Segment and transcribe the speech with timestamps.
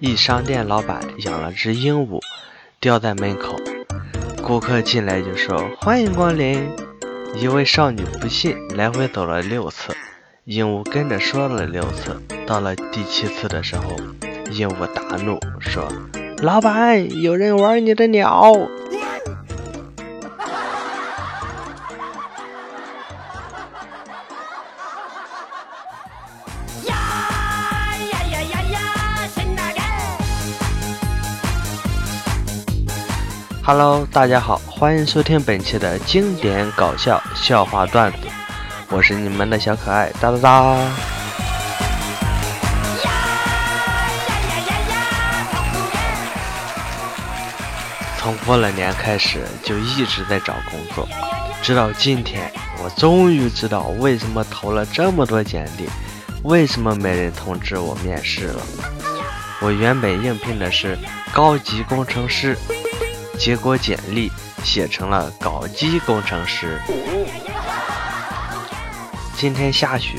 [0.00, 2.20] 一商店老板养了只鹦鹉，
[2.80, 3.56] 吊在门口。
[4.42, 6.68] 顾客进来就说：“欢迎光临。”
[7.36, 9.94] 一位少女不信，来回走了六次，
[10.44, 12.16] 鹦鹉跟着说了六次。
[12.46, 13.96] 到了第七次的时候，
[14.52, 15.86] 鹦鹉大怒说
[16.42, 18.52] ：“老板，有人玩你的鸟！”
[33.70, 38.20] Hello，大家好，欢迎收听本期的经典搞笑笑话段子，
[38.88, 40.78] 我是你们的小可爱哒哒哒。
[48.16, 51.06] 从过了年开始就一直在找工作，
[51.60, 52.50] 直到今天，
[52.82, 55.86] 我终于知道为什么投了这么多简历，
[56.42, 58.62] 为什么没人通知我面试了。
[59.60, 60.96] 我原本应聘的是
[61.34, 62.56] 高级工程师，
[63.38, 64.30] 结果简历
[64.64, 66.78] 写成了搞基工程师。
[69.36, 70.18] 今天下雪，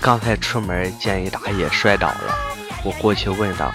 [0.00, 2.34] 刚才出门见一大爷摔倒了，
[2.82, 3.70] 我过去问道。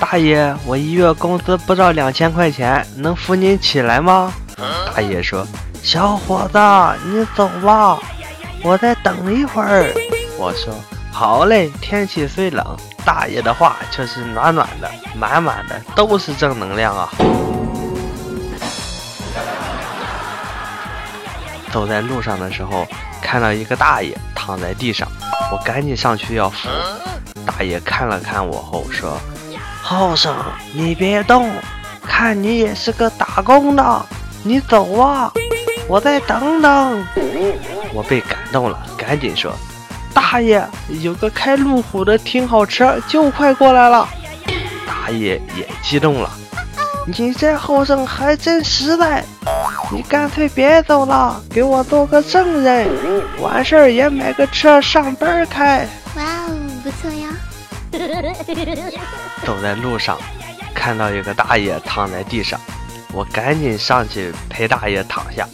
[0.00, 4.32] 大爷，我一月工资不到两千块钱，能扶您起来吗？
[4.92, 5.46] 大爷说
[5.82, 6.58] ：“小伙子，
[7.08, 7.98] 你走吧，
[8.64, 9.92] 我再等一会儿。”
[10.36, 10.74] 我说
[11.12, 17.08] ：“好嘞。”天气虽冷，大爷的话却是暖暖的，满满的都是正能量啊！
[21.68, 22.86] 走在路上的时候，
[23.22, 25.08] 看到一个大爷躺在地上，
[25.52, 26.68] 我赶紧上去要扶。
[27.46, 29.18] 大爷看了看我后说。
[29.82, 30.36] 后生，
[30.74, 31.50] 你别动，
[32.02, 34.06] 看你也是个打工的，
[34.42, 35.32] 你走啊，
[35.88, 37.06] 我再等等。
[37.94, 39.50] 我被感动了，赶紧说
[40.12, 40.62] ：“大爷，
[41.00, 44.06] 有个开路虎的停好车，就快过来了。”
[44.86, 46.30] 大爷也激动了
[47.16, 49.24] ：“你这后生还真实在，
[49.90, 52.86] 你干脆别走了，给我做个证人，
[53.40, 57.28] 完事儿也买个车上班开。”哇哦，不错呀。
[59.46, 60.18] 走在路上，
[60.74, 62.60] 看到有个大爷躺在地上，
[63.12, 65.48] 我赶紧上去陪大爷躺下。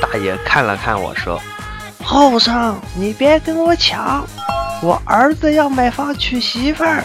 [0.00, 1.40] 大爷看了看我说
[2.04, 4.24] ：“后生，你别跟我抢，
[4.80, 7.02] 我儿子要买房娶媳妇儿。”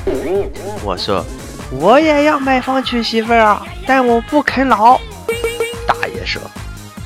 [0.86, 1.26] 我说
[1.80, 5.00] ：“我也要买房娶媳妇儿啊，但我不啃老。”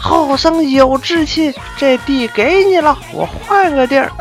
[0.01, 4.11] 大爷说：“后生有志气，这地给你了，我换个地儿。”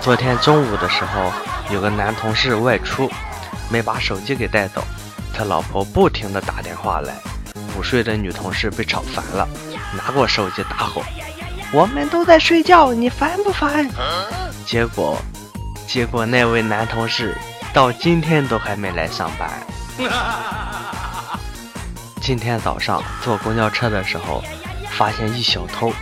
[0.00, 1.32] 昨天中午的时候，
[1.70, 3.10] 有个男同事外出，
[3.70, 4.84] 没把手机给带走，
[5.34, 7.14] 他老婆不停的打电话来，
[7.76, 9.48] 午睡的女同事被吵烦了，
[9.96, 11.02] 拿过手机大吼
[11.72, 13.88] ：“我们都在睡觉，你烦不烦？”
[14.66, 15.16] 结果，
[15.86, 17.34] 结果那位男同事
[17.72, 19.50] 到今天都还没来上班。
[22.24, 24.42] 今天早上坐公交车的时候，
[24.92, 25.92] 发现一小偷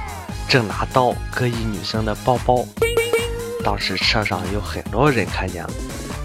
[0.48, 2.64] 正拿刀割一女生的包包。
[3.64, 5.70] 当时车上有很多人看见了，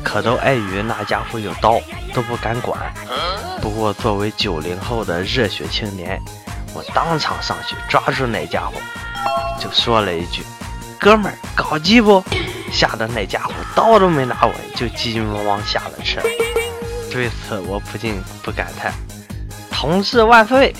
[0.04, 1.82] 可都碍于那家伙有刀，
[2.14, 2.78] 都不敢管。
[3.60, 6.22] 不过作为九零后的热血青年，
[6.76, 8.74] 我当场上去抓住那家伙，
[9.60, 10.44] 就说了一句
[11.02, 12.24] ：“哥们儿，搞基不？”
[12.72, 16.22] 吓得那家伙刀都没拿稳，就急急忙忙下了车。
[17.12, 18.94] 对此，我不禁不感叹
[19.80, 20.76] ：“同志万岁！”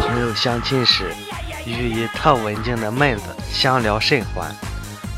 [0.00, 1.12] 朋友相亲时。
[1.66, 4.50] 与一特文静的妹子相聊甚欢，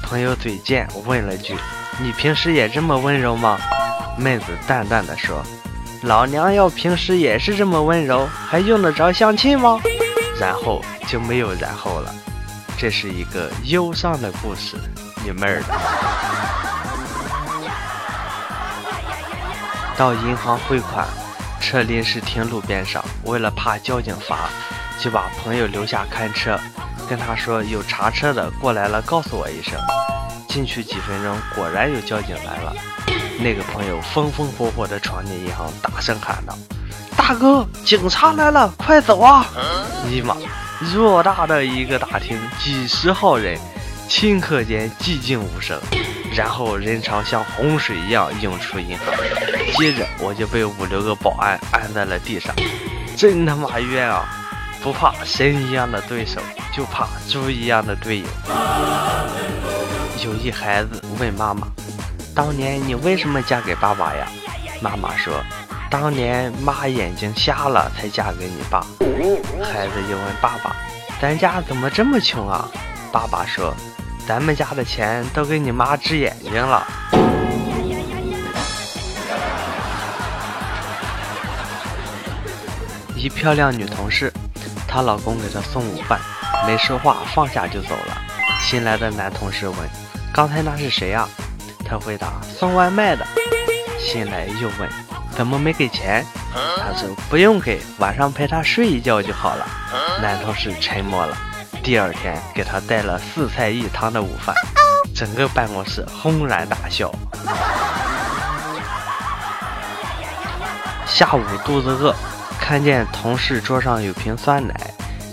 [0.02, 1.56] 朋友嘴贱问了句
[2.02, 3.58] ：“你平时也这么温柔吗？”
[4.18, 5.40] 妹子淡淡的说
[6.02, 9.80] ：“老娘要平时也是这么温柔，还用得着相亲吗？”
[10.38, 12.12] 然后就没有然后了。
[12.76, 14.76] 这是一个忧伤的故事，
[15.24, 15.68] 你妹儿的！
[19.96, 21.06] 到银行汇款，
[21.62, 24.50] 车临时停路边上，为了怕交警罚。
[25.00, 26.56] 就把朋友留下看车，
[27.08, 29.74] 跟他说有查车的过来了，告诉我一声。
[30.48, 32.72] 进去几分钟，果然有交警来了。
[33.40, 36.56] 那个朋友风风火火地闯进银行，大声喊道
[37.16, 39.44] ：“大哥，警察来了，快走啊！”
[40.06, 40.36] 尼玛，
[40.94, 43.58] 偌大的一个大厅，几十号人，
[44.08, 45.80] 顷刻间寂静无声，
[46.34, 49.06] 然后人潮像洪水一样涌出银行，
[49.76, 52.54] 接着我就被五六个保安按在了地上，
[53.16, 54.24] 真他妈冤啊！
[54.82, 56.40] 不怕神一样的对手，
[56.74, 58.26] 就怕猪一样的队友。
[60.24, 61.68] 有一孩子问妈妈
[62.34, 64.26] ：“当年你为什么嫁给爸爸呀？”
[64.82, 65.34] 妈妈说
[65.88, 68.84] ：“当年妈眼睛瞎了，才嫁给你爸。”
[69.62, 70.74] 孩子又问爸爸
[71.22, 72.68] ：“咱家怎么这么穷啊？”
[73.12, 73.72] 爸爸说
[74.26, 76.86] ：“咱们家的钱都给你妈治眼睛了。”
[83.16, 84.32] 一漂亮女同事，
[84.88, 86.18] 她老公给她送午饭，
[86.66, 88.18] 没说话，放下就走了。
[88.60, 89.76] 新来的男同事问
[90.34, 91.28] ：“刚才那是谁呀？”
[91.86, 93.24] 她回答：“送外卖的。”
[94.00, 94.88] 新来又问
[95.36, 99.66] ：“怎么没给钱？”他说：“不用给，晚上陪她睡一觉就好了。”
[100.20, 101.36] 男同事沉默了。
[101.82, 104.54] 第二天给他带了四菜一汤的午饭，
[105.14, 107.12] 整个办公室轰然大笑。
[111.06, 112.14] 下午肚子饿。
[112.60, 114.74] 看见同事桌上有瓶酸奶，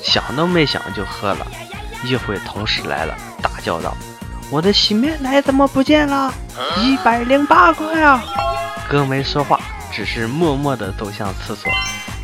[0.03, 1.45] 想都没想就喝了。
[2.03, 3.95] 一会同事来了，大叫道
[4.49, 6.33] ：“我的洗面奶怎么不见了？
[6.77, 8.21] 一百零八块啊！”
[8.89, 9.59] 哥没说话，
[9.91, 11.71] 只是默默地走向厕所，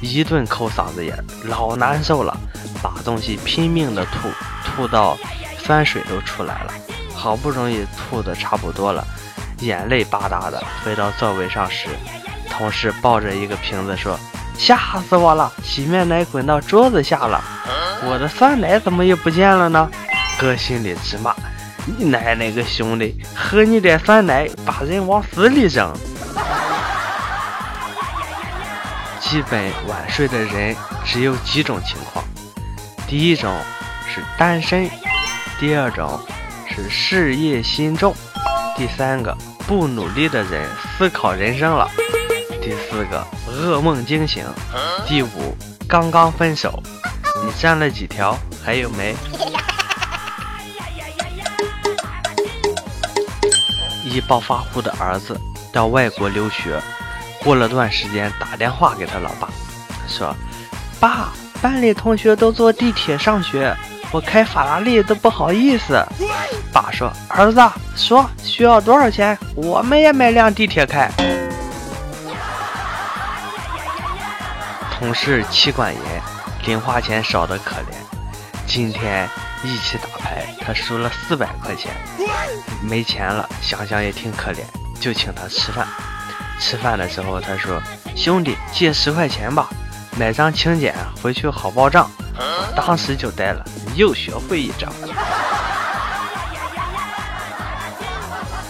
[0.01, 2.36] 一顿抠嗓子眼，老难受了，
[2.81, 4.30] 把东西拼命的吐，
[4.65, 5.18] 吐到
[5.57, 6.74] 酸水都出来了。
[7.13, 9.06] 好不容易吐的差不多了，
[9.59, 11.88] 眼泪吧嗒的回到座位上时，
[12.50, 14.19] 同事抱着一个瓶子说。
[14.57, 15.51] 吓死我了！
[15.65, 17.44] 洗面奶滚到桌子下了，
[18.06, 19.92] 我的酸奶怎么又不见了呢？
[20.39, 21.36] 哥心里直骂
[21.86, 25.94] ：“你奶奶个兄弟，喝你点酸奶，把人往死里整！”
[29.27, 32.24] 基本晚睡的人只有几种情况：
[33.07, 33.51] 第一种
[34.07, 34.88] 是单身，
[35.60, 36.19] 第二种
[36.69, 38.13] 是事业心重，
[38.77, 39.36] 第三个
[39.68, 41.89] 不努力的人思考人生了。
[42.62, 44.45] 第四个噩梦惊醒，
[45.07, 45.57] 第五
[45.89, 46.81] 刚刚分手，
[47.44, 48.38] 你占了几条？
[48.63, 49.16] 还有没？
[54.06, 55.36] 一暴发户的儿子
[55.74, 56.80] 到外国留学，
[57.45, 59.47] 过了段时间打电话给他老爸，
[60.07, 60.36] 说
[61.00, 61.31] ：“爸，
[61.62, 63.71] 班里同学都坐地铁上学，
[64.12, 66.03] 我开法拉利都不好意思。
[66.74, 67.62] ”爸说：“儿子，
[67.95, 69.38] 说需要多少钱？
[69.56, 71.07] 我们也买辆地铁开。”
[74.97, 76.01] 同事妻管严，
[76.65, 77.94] 零花钱少得可怜。
[78.65, 79.30] 今天
[79.63, 81.92] 一起打牌，他输了四百块钱，
[82.81, 84.62] 没钱了，想想也挺可怜，
[85.00, 85.86] 就请他吃饭。
[86.60, 87.81] 吃饭的时候，他说
[88.16, 89.69] ：“兄弟，借十块钱吧，
[90.18, 92.10] 买张请柬回去好报账。”
[92.75, 93.63] 当时就呆了，
[93.96, 94.90] 又学会一招。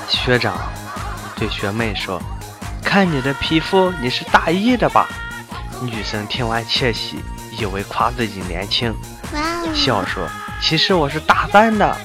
[0.08, 0.56] 学长
[1.36, 2.22] 对学妹说
[2.84, 5.08] ：“看你的皮肤，你是大一的吧？”
[5.82, 7.20] 女生听完窃喜，
[7.52, 8.94] 以为夸自己年轻，
[9.74, 10.28] 笑说
[10.62, 11.96] ：“其实我是大三的。”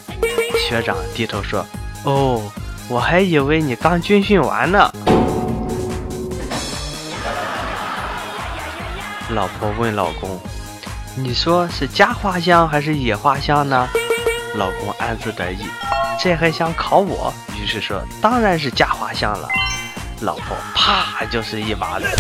[0.68, 1.64] 学长低头说
[2.04, 2.42] ：“哦，
[2.88, 4.90] 我还以为你刚军训完呢。”
[9.32, 10.40] 老婆问老公
[11.14, 13.88] ：“你说是家花香还是野花香呢？”
[14.56, 15.64] 老公暗自得意，
[16.18, 17.32] 这还想考我？
[17.56, 19.48] 于是说：“当然是家花香了。”
[20.22, 22.10] 老婆啪就是一巴掌。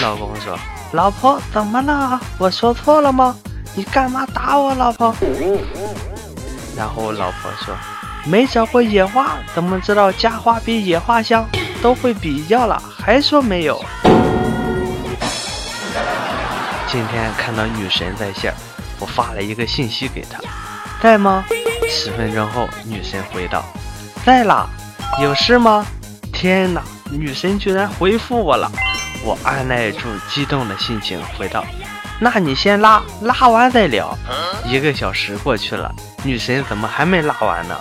[0.00, 0.58] 老公说。
[0.92, 2.20] 老婆，怎么了？
[2.38, 3.36] 我说错了吗？
[3.76, 5.14] 你干嘛打我，老婆？
[6.76, 7.72] 然后老婆说
[8.26, 11.46] ：“没找过野花，怎么知道家花比野花香？
[11.80, 13.80] 都会比较了，还说没有。”
[16.90, 18.50] 今天看到女神在线，
[18.98, 20.40] 我发了一个信息给她，
[21.02, 21.44] 在吗？
[21.86, 23.62] 十分钟后，女神回道
[24.24, 24.66] ：“在啦，
[25.20, 25.84] 有事吗？”
[26.32, 28.72] 天哪，女神居然回复我了！
[29.22, 31.62] 我按耐住激动的心情，回道
[32.18, 34.16] ：“那你先拉，拉完再聊。”
[34.64, 37.76] 一个小时过去了，女神怎么还没拉完呢？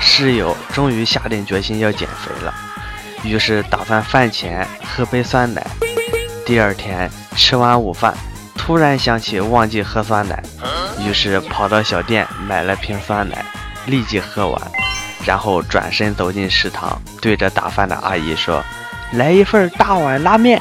[0.00, 2.54] 室友终于下定决心要减肥了，
[3.22, 5.66] 于是打算饭前喝杯酸奶。
[6.44, 8.14] 第二天吃完午饭，
[8.56, 10.42] 突然想起忘记喝酸奶，
[10.98, 13.44] 于是跑到小店买了瓶酸奶，
[13.86, 14.60] 立即喝完。
[15.24, 18.64] 然后转身走进食堂，对着打饭的阿姨说
[19.12, 20.60] ：“来一份大碗拉面。”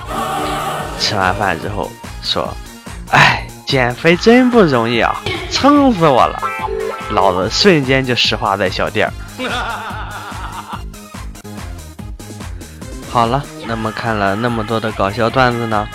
[1.00, 1.90] 吃完饭之后
[2.22, 2.54] 说
[3.12, 5.16] ：“哎，减肥真不容易啊，
[5.50, 6.38] 撑死我了！”
[7.12, 9.14] 老子瞬间就石化在小店儿。
[13.10, 15.88] 好了，那么看了那么多的搞笑段子呢，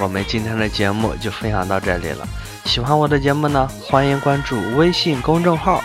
[0.00, 2.26] 我们今天的节目就分享到这里了。
[2.64, 5.84] 喜欢我的节目呢，欢迎关注微信公众号。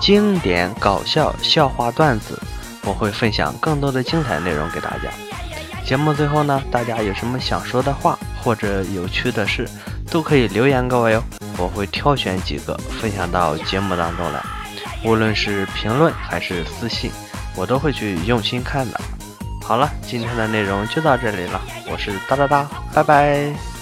[0.00, 2.38] 经典搞笑笑话段子，
[2.84, 5.10] 我会分享更多的精彩内容给大家。
[5.84, 9.66] 节目最后呢，大家有什么想说的话或者有趣的事，
[10.10, 11.22] 都可以留言给我哟，
[11.56, 14.44] 我会挑选几个分享到节目当中来。
[15.04, 17.10] 无论是评论还是私信，
[17.56, 19.00] 我都会去用心看的。
[19.68, 21.60] 好了，今天的内容就到这里了，
[21.92, 23.77] 我是哒哒哒，拜拜。